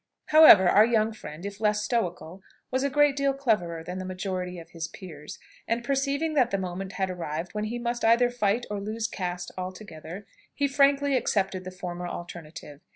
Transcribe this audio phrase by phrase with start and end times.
[0.29, 4.57] However, our young friend, if less stoical, was a great deal cleverer than the majority
[4.57, 8.65] of his peers; and perceiving that the moment had arrived when he must either fight
[8.71, 10.25] or lose caste altogether,
[10.55, 12.81] he frankly accepted the former alternative.